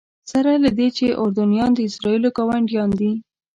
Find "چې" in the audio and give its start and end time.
0.97-1.17